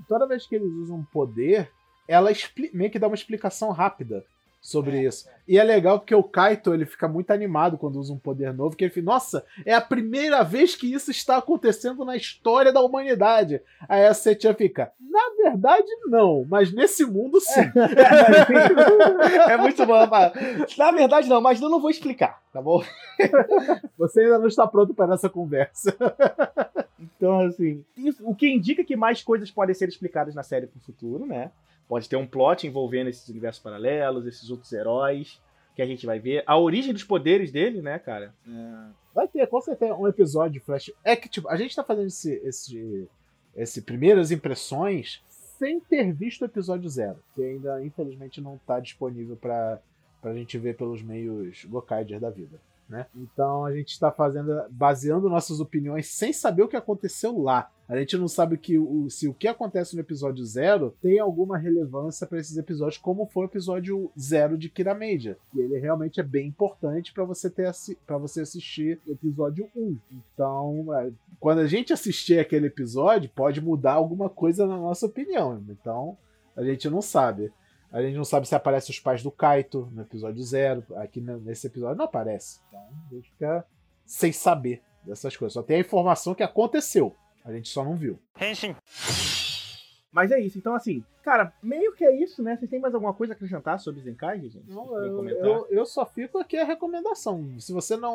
[0.09, 1.71] Toda vez que eles usam poder,
[2.07, 2.31] ela
[2.73, 4.25] meio que dá uma explicação rápida
[4.61, 5.27] sobre isso.
[5.49, 8.77] E é legal porque o Kaito ele fica muito animado quando usa um poder novo,
[8.77, 12.81] que ele fica, nossa, é a primeira vez que isso está acontecendo na história da
[12.83, 13.61] humanidade.
[13.89, 17.61] Aí a Setia fica, na verdade não, mas nesse mundo sim.
[19.49, 19.99] É, é muito bom.
[20.79, 22.85] Na verdade não, mas eu não vou explicar, tá bom?
[23.99, 25.97] Você ainda não está pronto para essa conversa.
[26.99, 27.85] Então, assim,
[28.21, 31.51] o que indica que mais coisas podem ser explicadas na série pro futuro, né?
[31.91, 35.43] Pode ter um plot envolvendo esses universos paralelos, esses outros heróis
[35.75, 36.45] que a gente vai ver.
[36.47, 38.33] A origem dos poderes dele, né, cara?
[38.47, 38.91] É...
[39.13, 40.93] Vai ter, com certeza, um episódio de Flash.
[41.03, 43.09] É que, tipo, a gente tá fazendo esse, esse,
[43.57, 45.21] esse primeiras impressões
[45.59, 49.81] sem ter visto o episódio zero, que ainda, infelizmente, não tá disponível pra,
[50.23, 52.57] pra gente ver pelos meios Gokaider da vida.
[52.91, 53.07] Né?
[53.15, 57.71] Então a gente está fazendo, baseando nossas opiniões sem saber o que aconteceu lá.
[57.89, 61.57] A gente não sabe que o, se o que acontece no episódio zero tem alguma
[61.57, 65.37] relevância para esses episódios, como foi o episódio zero de Kira Major.
[65.55, 67.71] E ele realmente é bem importante para você ter
[68.07, 69.97] para você assistir o episódio 1.
[70.13, 75.63] Então, é, quando a gente assistir aquele episódio, pode mudar alguma coisa na nossa opinião.
[75.69, 76.17] Então,
[76.57, 77.53] a gente não sabe.
[77.93, 80.85] A gente não sabe se aparece os pais do Kaito no episódio zero.
[80.97, 82.61] Aqui nesse episódio não aparece.
[82.69, 83.67] Então, a gente fica
[84.07, 85.55] sem saber dessas coisas.
[85.55, 87.15] Só tem a informação que aconteceu.
[87.45, 88.19] A gente só não viu.
[88.41, 88.77] Henshin.
[90.13, 92.57] Mas é isso, então assim, cara, meio que é isso, né?
[92.57, 94.69] Vocês têm mais alguma coisa a acrescentar sobre Zenkai, gente?
[94.69, 97.49] Não, eu, eu, eu, só fico aqui a recomendação.
[97.61, 98.15] Se você não,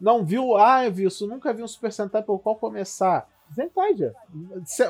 [0.00, 4.12] não viu, ah, Wilson, nunca vi um Super Sentai por qual começar, Zenkai já.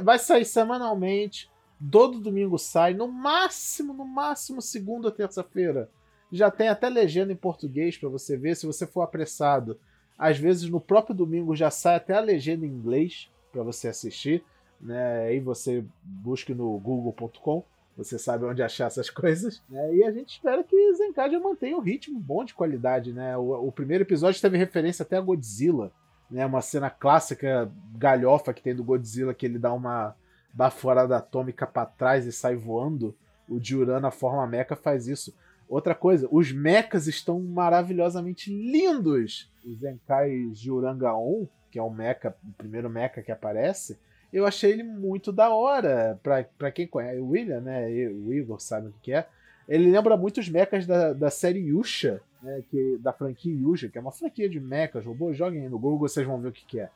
[0.02, 1.50] Vai sair semanalmente,
[1.90, 5.90] todo domingo sai, no máximo, no máximo segunda ou terça-feira.
[6.32, 9.78] Já tem até legenda em português para você ver, se você for apressado.
[10.18, 14.42] Às vezes no próprio domingo já sai até a legenda em inglês para você assistir,
[14.80, 15.24] né?
[15.24, 17.64] Aí você busque no google.com,
[17.96, 19.62] você sabe onde achar essas coisas.
[19.68, 19.96] Né?
[19.96, 23.36] E a gente espera que Zenkadia mantenha um ritmo bom de qualidade, né?
[23.36, 25.92] O, o, primeiro episódio teve referência até a Godzilla,
[26.30, 26.44] né?
[26.46, 30.16] Uma cena clássica galhofa que tem do Godzilla que ele dá uma
[30.56, 33.14] baforada atômica para trás e sai voando.
[33.48, 35.34] O Juran na forma mecha faz isso.
[35.68, 39.50] Outra coisa, os mechas estão maravilhosamente lindos.
[39.64, 43.98] O Zenkai Juranga-on que é o mecha, o primeiro mecha que aparece,
[44.32, 46.18] eu achei ele muito da hora.
[46.22, 47.86] Pra quem conhece, o William, né?
[48.08, 49.26] O Igor sabe o que é.
[49.68, 53.98] Ele lembra muito os mechas da, da série Yusha, né, que, da franquia Yusha, que
[53.98, 55.36] é uma franquia de mechas, robôs.
[55.36, 56.88] Joguem aí no Google, vocês vão ver o que, que é.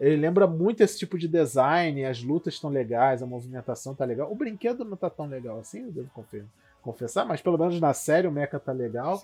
[0.00, 4.30] Ele lembra muito esse tipo de design, as lutas estão legais, a movimentação tá legal.
[4.30, 6.48] O brinquedo não tá tão legal assim, eu devo confirmar
[6.80, 9.20] confessar, mas pelo menos na série o Mecha tá legal.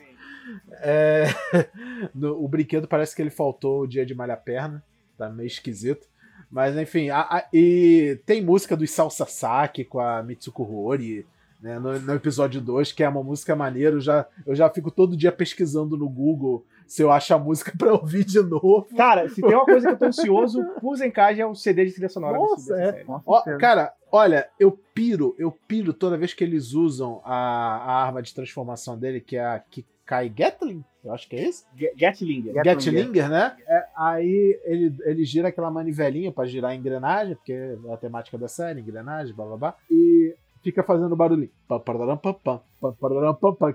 [0.81, 1.25] É,
[2.15, 4.83] no, o brinquedo parece que ele faltou o dia de malha perna
[5.17, 6.07] tá meio esquisito.
[6.51, 11.27] Mas enfim, a, a, e tem música do Isao Sasaki com a Mitsuko Hori,
[11.65, 13.97] né, no, no, episódio 2, que é uma música maneira.
[13.97, 17.73] Eu já, eu já fico todo dia pesquisando no Google se eu acho a música
[17.77, 18.87] pra ouvir de novo.
[18.95, 21.93] Cara, se tem uma coisa que eu tô ansioso, por Zencage é o CD de
[21.93, 23.03] trilha sonora Nossa, é.
[23.09, 28.21] Ó, cara, olha, eu piro, eu piro toda vez que eles usam a, a arma
[28.21, 31.67] de transformação dele, que é a Kikai Gatling eu acho que é isso?
[31.97, 32.55] Gatlinger.
[32.55, 33.55] Gatlinger, né?
[33.69, 38.39] É, aí ele, ele gira aquela manivelinha para girar a engrenagem, porque é a temática
[38.39, 39.77] da série, engrenagem, blá blá blá.
[39.91, 41.51] E fica fazendo barulhinho.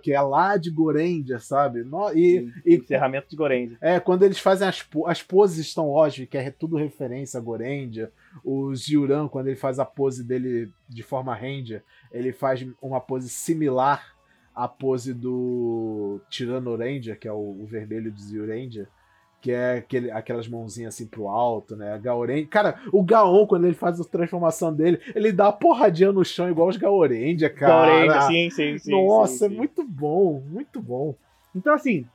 [0.01, 1.85] Que é lá de Gorendia, sabe?
[2.15, 3.77] E, e, encerramento de Gorendia.
[3.79, 8.11] É, quando eles fazem as, as poses estão óbvias, que é tudo referência a Gorendia.
[8.43, 13.29] O Ziuran, quando ele faz a pose dele de forma Ranger, ele faz uma pose
[13.29, 14.17] similar
[14.55, 18.89] a pose do Tirano Ranger, que é o, o vermelho de Zio Ranger,
[19.41, 21.97] que é aquele, aquelas mãozinhas assim pro alto, né?
[22.01, 22.45] Gaoren.
[22.45, 26.49] Cara, o Gaon, quando ele faz a transformação dele, ele dá uma porradinha no chão
[26.49, 28.05] igual os Gaorendia, cara.
[28.05, 28.91] Gaorendia, sim, sim, sim.
[28.91, 29.55] Nossa, sim, é sim.
[29.55, 31.15] é muito bom, muito bom.
[31.55, 32.05] Então, assim,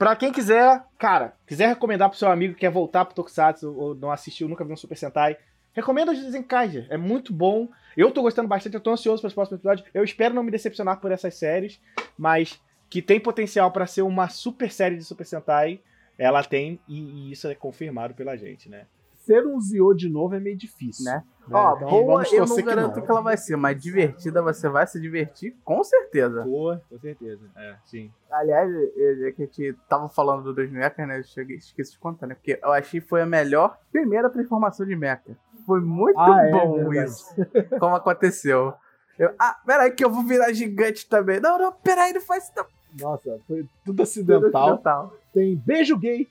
[0.00, 3.94] Pra quem quiser, cara, quiser recomendar pro seu amigo que quer voltar pro Tokusatsu ou
[3.94, 5.36] não assistiu, nunca viu um Super Sentai,
[5.74, 6.86] recomendo o Zenkaiger.
[6.88, 7.68] É muito bom.
[7.94, 9.86] Eu tô gostando bastante, eu tô ansioso para os próximos episódios.
[9.92, 11.78] Eu espero não me decepcionar por essas séries,
[12.16, 15.82] mas que tem potencial para ser uma super série de Super Sentai,
[16.20, 18.86] ela tem, e, e, isso é confirmado pela gente, né?
[19.20, 21.06] Ser um Zio de novo é meio difícil.
[21.06, 21.24] Né?
[21.48, 21.56] né?
[21.56, 23.06] Ó, então, boa eu não garanto que, não.
[23.06, 26.42] que, ela vai ser, mas divertida você vai se divertir com certeza.
[26.42, 27.40] Boa, com certeza.
[27.56, 28.12] É, sim.
[28.30, 31.16] Aliás, já que a gente tava falando do dois Mecha, né?
[31.16, 32.34] Eu esqueci de contar, né?
[32.34, 35.36] Porque eu achei que foi a melhor primeira transformação de Mecha.
[35.66, 37.34] Foi muito ah, é bom é isso.
[37.78, 38.74] Como aconteceu.
[39.18, 41.40] Eu, ah, peraí que eu vou virar gigante também.
[41.40, 42.66] Não, não, peraí, não faz isso.
[42.98, 44.50] Nossa, foi tudo acidental.
[44.50, 45.14] Tudo acidental.
[45.32, 46.26] Tem beijo gay.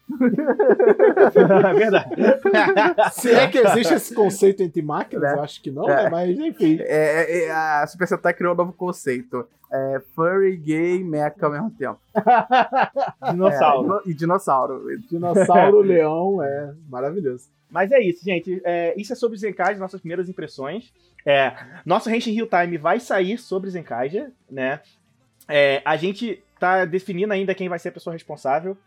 [1.36, 2.16] é verdade.
[3.14, 5.36] Se é que existe esse conceito entre máquinas, é.
[5.36, 6.04] eu acho que não, é.
[6.04, 6.10] né?
[6.10, 6.78] Mas enfim.
[6.82, 9.48] É, é, é a Super Sentai criou um novo conceito.
[9.72, 12.00] É, furry, gay, mecha ao mesmo tempo.
[13.32, 14.02] dinossauro.
[14.06, 15.00] e dinossauro.
[15.10, 17.48] Dinossauro, leão, é maravilhoso.
[17.70, 18.60] Mas é isso, gente.
[18.66, 20.92] É, isso é sobre Zenkaija, nossas primeiras impressões.
[21.26, 21.54] É,
[21.86, 24.82] nosso Henshin Hill Time vai sair sobre Zenkaija, né?
[25.48, 28.78] É, a gente tá definindo ainda quem vai ser a pessoa responsável.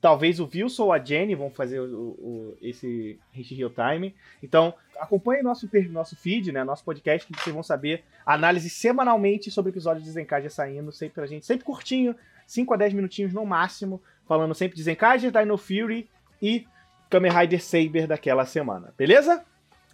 [0.00, 4.14] Talvez o Wilson ou a Jenny vão fazer o, o, esse Henshin Hill Time.
[4.42, 6.64] Então, acompanhe nosso, nosso feed, né?
[6.64, 11.26] Nosso podcast, que vocês vão saber análise semanalmente sobre episódios de Zenkaija saindo, sempre pra
[11.26, 12.14] gente, sempre curtinho,
[12.46, 16.08] 5 a 10 minutinhos no máximo, falando sempre de Zenkaija, Dino Fury
[16.40, 16.66] e
[17.10, 19.44] Kamen Rider Saber daquela semana, beleza?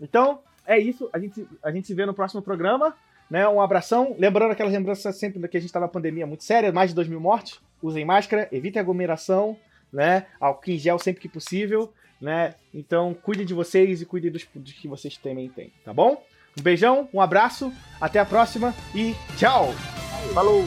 [0.01, 1.11] Então, é isso.
[1.13, 2.97] A gente, a gente se vê no próximo programa.
[3.31, 3.49] Né?
[3.49, 4.17] Um abração.
[4.19, 7.09] Lembrando aquelas lembranças sempre que a gente estava na pandemia muito séria, mais de 2
[7.09, 7.61] mil mortes.
[7.83, 9.57] Usem máscara, evitem aglomeração,
[9.93, 10.27] né?
[10.41, 12.55] Álcool em gel sempre que possível, né?
[12.75, 16.23] Então cuidem de vocês e cuidem dos, dos que vocês também têm, tá bom?
[16.59, 19.73] Um beijão, um abraço, até a próxima e tchau!
[20.35, 20.65] Falou!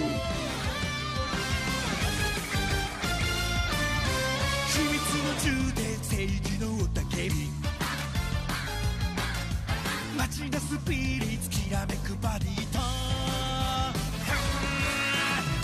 [11.74, 12.78] らめくバディと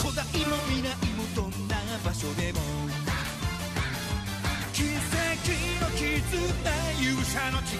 [0.01, 2.59] 古代も未来もどんな場所でも
[4.73, 6.09] 奇跡の絆
[6.99, 7.77] 勇者の力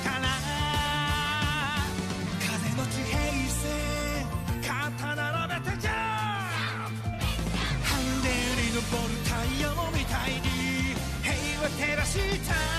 [2.39, 3.17] 風の地平
[3.49, 3.65] 線
[4.61, 7.09] 肩並べてジャンプ
[7.83, 10.45] ハンデに昇る太陽みたいに
[11.23, 12.13] 平和照らし
[12.47, 12.78] た